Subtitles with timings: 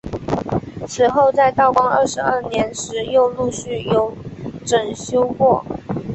[0.87, 4.11] 此后在道光二十二年时又陆续有
[4.65, 5.63] 整修过。